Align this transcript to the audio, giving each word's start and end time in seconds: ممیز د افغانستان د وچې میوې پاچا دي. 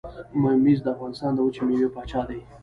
ممیز 0.43 0.79
د 0.83 0.87
افغانستان 0.95 1.31
د 1.35 1.39
وچې 1.45 1.61
میوې 1.67 1.89
پاچا 1.95 2.21
دي. 2.29 2.39